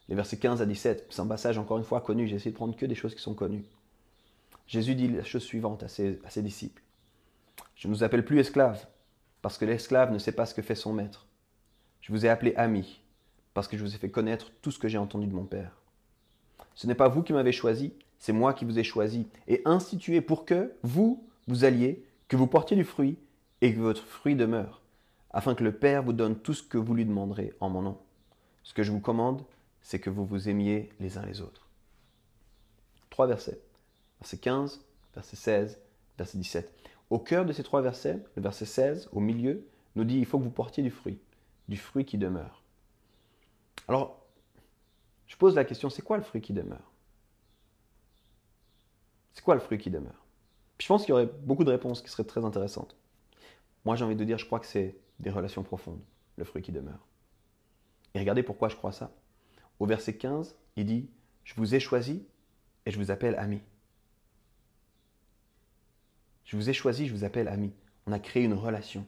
[0.08, 1.06] les versets 15 à 17.
[1.10, 2.26] C'est un passage, encore une fois, connu.
[2.26, 3.64] J'ai essayé de prendre que des choses qui sont connues.
[4.66, 6.82] Jésus dit la chose suivante à ses, disciples.
[7.76, 8.86] Je ne vous appelle plus esclaves,
[9.42, 11.26] parce que l'esclave ne sait pas ce que fait son maître.
[12.02, 13.00] Je vous ai appelé amis,
[13.54, 15.78] parce que je vous ai fait connaître tout ce que j'ai entendu de mon Père.
[16.74, 20.20] Ce n'est pas vous qui m'avez choisi, c'est moi qui vous ai choisi et institué
[20.20, 23.16] pour que vous, vous alliez, que vous portiez du fruit
[23.62, 24.82] et que votre fruit demeure,
[25.30, 27.98] afin que le Père vous donne tout ce que vous lui demanderez en mon nom.
[28.62, 29.42] Ce que je vous commande,
[29.80, 31.66] c'est que vous vous aimiez les uns les autres.
[33.10, 33.60] Trois versets
[34.22, 34.80] verset 15,
[35.16, 35.80] verset 16,
[36.16, 36.72] verset 17.
[37.10, 40.38] Au cœur de ces trois versets, le verset 16, au milieu, nous dit il faut
[40.38, 41.18] que vous portiez du fruit,
[41.72, 42.62] du fruit qui demeure.
[43.88, 44.26] Alors,
[45.26, 46.92] je pose la question, c'est quoi le fruit qui demeure?
[49.32, 50.26] C'est quoi le fruit qui demeure?
[50.76, 52.94] Puis je pense qu'il y aurait beaucoup de réponses qui seraient très intéressantes.
[53.86, 56.02] Moi, j'ai envie de dire, je crois que c'est des relations profondes,
[56.36, 57.06] le fruit qui demeure.
[58.12, 59.10] Et regardez pourquoi je crois ça.
[59.78, 61.08] Au verset 15, il dit,
[61.42, 62.26] je vous ai choisi
[62.84, 63.62] et je vous appelle ami.
[66.44, 67.72] Je vous ai choisi, je vous appelle ami.
[68.06, 69.06] On a créé une relation.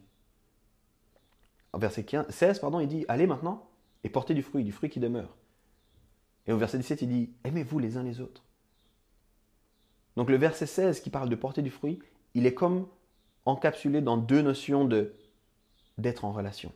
[1.75, 3.69] En verset 16, pardon, il dit Allez maintenant
[4.05, 5.35] et portez du fruit, du fruit qui demeure.
[6.47, 8.45] Et au verset 17, il dit Aimez-vous les uns les autres.
[10.17, 11.99] Donc le verset 16 qui parle de porter du fruit,
[12.35, 12.87] il est comme
[13.45, 15.17] encapsulé dans deux notions de
[15.99, 16.71] d'être en relation.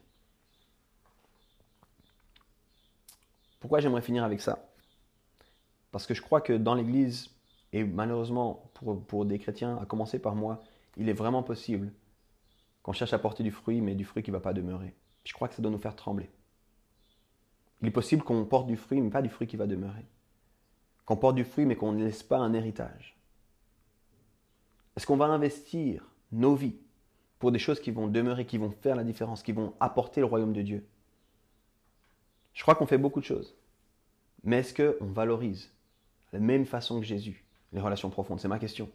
[3.60, 4.68] Pourquoi j'aimerais finir avec ça?
[5.92, 7.30] Parce que je crois que dans l'Église,
[7.72, 8.68] et malheureusement,
[9.06, 10.60] pour, des chrétiens, à commencer par moi,
[10.96, 11.92] il est vraiment possible
[12.82, 14.94] qu'on cherche à porter du fruit, mais du fruit qui ne va pas demeurer.
[15.24, 16.30] Je crois que ça doit nous faire trembler.
[17.80, 20.06] Il est possible qu'on porte du fruit, mais pas du fruit qui va demeurer.
[21.04, 23.16] Qu'on porte du fruit, mais qu'on ne laisse pas un héritage.
[24.96, 26.76] Est-ce qu'on va investir nos vies
[27.38, 30.26] pour des choses qui vont demeurer, qui vont faire la différence, qui vont apporter le
[30.26, 30.86] royaume de Dieu?
[32.52, 33.54] Je crois qu'on fait beaucoup de choses.
[34.42, 35.70] Mais est-ce qu'on valorise
[36.32, 38.40] de la même façon que Jésus les relations profondes?
[38.40, 38.90] C'est ma question.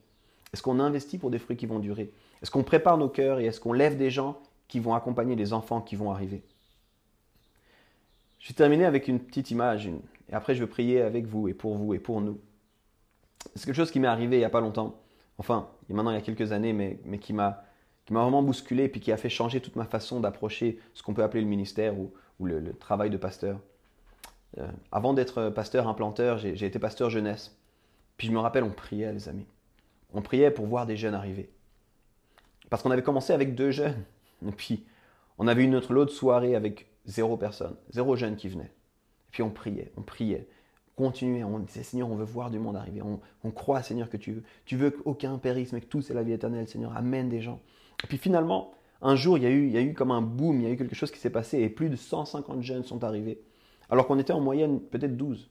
[0.53, 2.11] Est-ce qu'on investit pour des fruits qui vont durer?
[2.41, 5.51] Est-ce qu'on prépare nos cœurs et est-ce qu'on lève des gens qui vont accompagner les
[5.51, 6.43] enfants qui vont arriver?
[8.39, 11.53] Je vais terminer avec une petite image et après je vais prier avec vous et
[11.53, 12.39] pour vous et pour nous.
[13.55, 15.01] C'est quelque chose qui m'est arrivé il n'y a pas longtemps.
[15.37, 17.63] Enfin, maintenant il y a quelques années, mais, qui m'a
[18.09, 21.41] vraiment bousculé et qui a fait changer toute ma façon d'approcher ce qu'on peut appeler
[21.41, 22.11] le ministère ou,
[22.45, 23.59] le, travail de pasteur.
[24.59, 27.57] Euh, avant d'être pasteur implanteur, j'ai été pasteur jeunesse.
[28.17, 29.47] Puis je me rappelle, on priait, les amis.
[30.13, 31.49] On priait pour voir des jeunes arriver.
[32.69, 34.03] Parce qu'on avait commencé avec deux jeunes.
[34.47, 34.85] Et puis,
[35.37, 38.65] on avait eu notre lot de soirée avec zéro personne, zéro jeune qui venait.
[38.65, 40.47] Et puis, on priait, on priait.
[40.97, 43.01] On continuait, on disait, Seigneur, on veut voir du monde arriver.
[43.01, 44.43] On, croit, Seigneur, que tu veux.
[44.65, 46.95] Tu veux qu'aucun périsse, mais que tous aient la vie éternelle, Seigneur.
[46.95, 47.59] Amène des gens.
[48.03, 50.21] Et puis, finalement, un jour, il y, a eu, il y a eu comme un
[50.21, 52.83] boom, il y a eu quelque chose qui s'est passé et plus de 150 jeunes
[52.83, 53.41] sont arrivés.
[53.89, 55.49] Alors qu'on était en moyenne peut-être 12.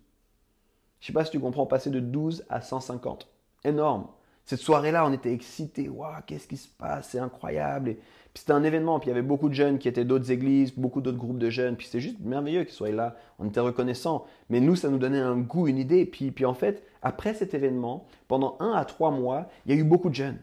[1.00, 3.28] Je sais pas si tu comprends, passer de 12 à 150.
[3.64, 4.06] Énorme.
[4.44, 5.88] Cette soirée-là, on était excités.
[5.88, 7.10] Waouh, qu'est-ce qui se passe?
[7.10, 7.90] C'est incroyable.
[7.90, 8.98] Et puis c'était un événement.
[8.98, 11.50] Puis il y avait beaucoup de jeunes qui étaient d'autres églises, beaucoup d'autres groupes de
[11.50, 11.76] jeunes.
[11.76, 13.16] Puis c'était juste merveilleux qu'ils soient là.
[13.38, 14.26] On était reconnaissants.
[14.50, 16.04] Mais nous, ça nous donnait un goût, une idée.
[16.06, 19.80] Puis, puis en fait, après cet événement, pendant un à trois mois, il y a
[19.80, 20.38] eu beaucoup de jeunes.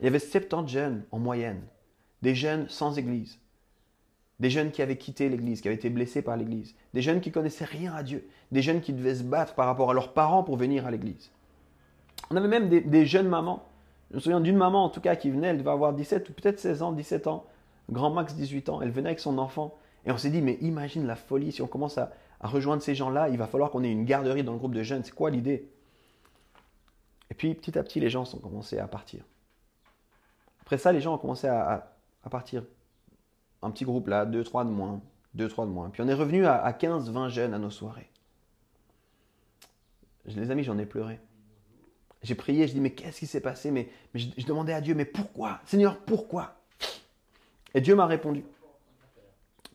[0.00, 1.62] Il y avait 70 jeunes en moyenne.
[2.22, 3.38] Des jeunes sans église.
[4.38, 6.74] Des jeunes qui avaient quitté l'église, qui avaient été blessés par l'église.
[6.92, 8.28] Des jeunes qui connaissaient rien à Dieu.
[8.52, 11.30] Des jeunes qui devaient se battre par rapport à leurs parents pour venir à l'église.
[12.30, 13.68] On avait même des, jeunes mamans.
[14.10, 16.32] Je me souviens d'une maman en tout cas qui venait, elle devait avoir 17 ou
[16.32, 17.46] peut-être 16 ans, 17 ans,
[17.90, 18.82] grand max 18 ans.
[18.82, 21.66] Elle venait avec son enfant et on s'est dit, mais imagine la folie, si on
[21.66, 24.74] commence à, rejoindre ces gens-là, il va falloir qu'on ait une garderie dans le groupe
[24.74, 25.02] de jeunes.
[25.02, 25.68] C'est quoi l'idée?
[27.30, 29.24] Et puis petit à petit, les gens ont commencé à partir.
[30.60, 31.92] Après ça, les gens ont commencé à,
[32.30, 32.64] partir.
[33.62, 35.00] Un petit groupe là, 2, 3 de moins,
[35.34, 35.90] 2, 3 de moins.
[35.90, 38.10] Puis on est revenu à, à 15, 20 jeunes à nos soirées.
[40.26, 41.20] Les amis, j'en ai pleuré.
[42.26, 43.70] J'ai prié, je dis, mais qu'est-ce qui s'est passé?
[43.70, 45.60] Mais, je, demandais à Dieu, mais pourquoi?
[45.64, 46.56] Seigneur, pourquoi?
[47.72, 48.42] Et Dieu m'a répondu.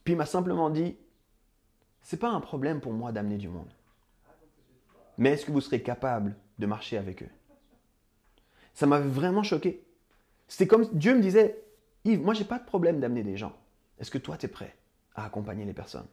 [0.03, 0.97] Puis il m'a simplement dit,
[2.01, 3.71] c'est pas un problème pour moi d'amener du monde.
[5.17, 7.29] Mais est-ce que vous serez capable de marcher avec eux?
[8.73, 9.81] Ça m'avait vraiment choqué.
[10.49, 11.63] C'était comme Dieu me disait,
[12.03, 13.55] Yves, moi j'ai pas de problème d'amener des gens.
[13.97, 14.75] Est-ce que toi tu es prêt
[15.15, 16.07] à accompagner les personnes?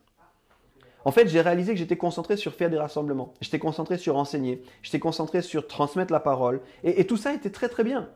[1.09, 4.62] En fait, j'ai réalisé que j'étais concentré sur faire des rassemblements, j'étais concentré sur enseigner,
[4.83, 8.11] j'étais concentré sur transmettre la parole, et, tout ça était très très bien.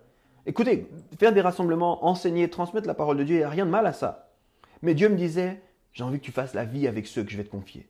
[0.45, 0.87] Écoutez,
[1.19, 3.87] faire des rassemblements, enseigner, transmettre la parole de Dieu, il n'y a rien de mal
[3.87, 4.35] à ça.
[4.83, 5.63] Mais Dieu me disait,
[5.95, 7.89] j'ai envie que tu fasses la vie avec ceux que je vais te confier.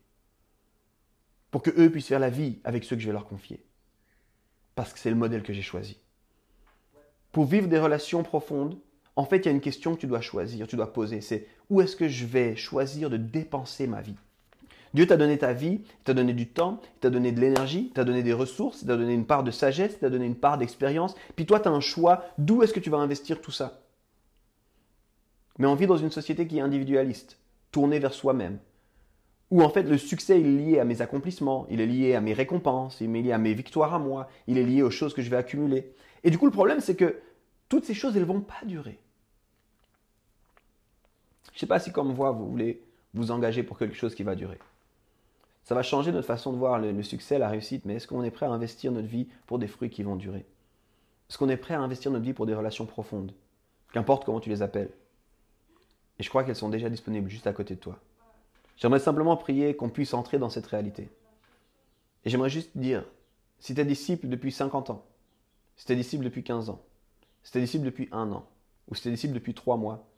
[1.51, 3.61] Pour que eux puissent faire la vie avec ceux que je vais leur confier.
[4.77, 5.99] Parce que c'est le modèle que j'ai choisi.
[7.33, 8.79] Pour vivre des relations profondes,
[9.17, 11.49] en fait, il y a une question que tu dois choisir, tu dois poser, c'est
[11.71, 14.15] où est-ce que je vais choisir de dépenser ma vie?
[14.95, 17.87] Dieu t'a donné ta vie, il t'a donné du temps, il t'a donné de l'énergie,
[17.89, 20.27] il t'a donné des ressources, il t'a donné une part de sagesse, il t'a donné
[20.27, 21.15] une part d'expérience.
[21.35, 23.81] Puis toi, tu as un choix d'où est-ce que tu vas investir tout ça?
[25.59, 27.39] Mais on vit dans une société qui est individualiste,
[27.71, 28.59] tournée vers soi-même.
[29.51, 32.33] Où en fait le succès est lié à mes accomplissements, il est lié à mes
[32.33, 35.23] récompenses, il est lié à mes victoires à moi, il est lié aux choses que
[35.23, 35.93] je vais accumuler.
[36.25, 37.19] Et du coup, le problème, c'est que
[37.69, 38.99] toutes ces choses, elles ne vont pas durer.
[41.53, 44.23] Je ne sais pas si comme moi, vous voulez vous engager pour quelque chose qui
[44.23, 44.59] va durer.
[45.65, 48.31] Ça va changer notre façon de voir le, succès, la réussite, mais est-ce qu'on est
[48.31, 50.45] prêt à investir notre vie pour des fruits qui vont durer?
[51.29, 53.33] Est-ce qu'on est prêt à investir notre vie pour des relations profondes?
[53.93, 54.91] Qu'importe comment tu les appelles.
[56.19, 57.99] Et je crois qu'elles sont déjà disponibles juste à côté de toi.
[58.77, 61.11] J'aimerais simplement prier qu'on puisse entrer dans cette réalité.
[62.25, 63.05] Et j'aimerais juste dire,
[63.61, 65.05] si tu es disciple depuis 50 ans,
[65.77, 66.83] si tu es disciple depuis 15 ans,
[67.43, 68.47] si tu es disciple depuis un an,
[68.89, 70.09] ou si tu es disciple depuis 3 mois,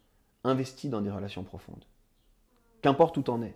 [0.43, 1.85] investis dans des relations profondes.
[2.83, 3.55] Qu'importe où tu en es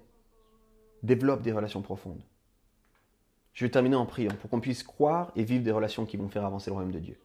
[1.03, 2.23] développe des relations profondes.
[3.53, 6.29] Je vais terminer en priant pour qu'on puisse croire et vivre des relations qui vont
[6.29, 7.19] faire avancer le royaume de Dieu.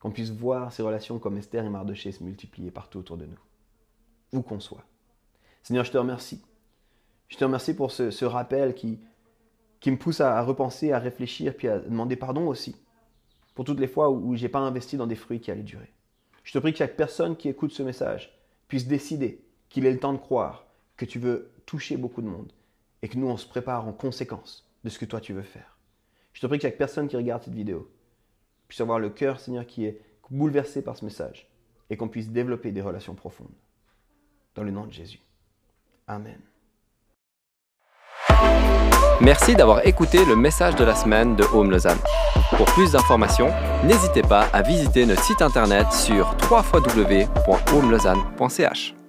[0.00, 3.38] Qu'on puisse voir ces relations comme Esther et Mardoché se multiplier partout autour de nous.
[4.32, 4.84] Où qu'on soit.
[5.62, 6.42] Seigneur, je te remercie.
[7.28, 8.98] Je te remercie pour ce, rappel qui,
[9.78, 12.74] qui me pousse à, repenser, à réfléchir, puis à demander pardon aussi
[13.54, 15.62] pour toutes les fois où, où je n'ai pas investi dans des fruits qui allaient
[15.62, 15.92] durer.
[16.42, 18.36] Je te prie que chaque personne qui écoute ce message
[18.66, 22.52] puisse décider qu'il est le temps de croire que tu veux toucher beaucoup de monde
[23.02, 25.76] et que nous, on se prépare en conséquence de ce que toi, tu veux faire.
[26.32, 27.90] Je te prie que chaque personne qui regarde cette vidéo
[28.68, 30.00] puisse avoir le cœur, Seigneur, qui est
[30.32, 31.46] bouleversé par ce message
[31.90, 33.54] et qu'on puisse développer des relations profondes.
[34.54, 35.18] Dans le nom de Jésus.
[36.06, 36.38] Amen.
[39.20, 41.98] Merci d'avoir écouté le message de la semaine de Home Lausanne.
[42.56, 43.50] Pour plus d'informations,
[43.84, 49.01] n'hésitez pas à visiter notre site internet sur www.homelausanne.ch.